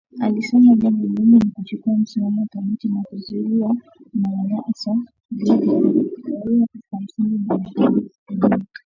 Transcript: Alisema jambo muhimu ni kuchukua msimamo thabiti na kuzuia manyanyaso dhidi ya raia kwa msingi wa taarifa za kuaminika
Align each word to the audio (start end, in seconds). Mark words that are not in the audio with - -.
Alisema 0.19 0.75
jambo 0.75 1.07
muhimu 1.07 1.39
ni 1.43 1.51
kuchukua 1.53 1.97
msimamo 1.97 2.47
thabiti 2.51 2.87
na 2.89 3.01
kuzuia 3.01 3.75
manyanyaso 4.13 4.95
dhidi 5.31 5.67
ya 5.69 6.39
raia 6.45 6.67
kwa 6.89 7.01
msingi 7.01 7.39
wa 7.49 7.57
taarifa 7.57 7.83
za 8.29 8.37
kuaminika 8.37 8.65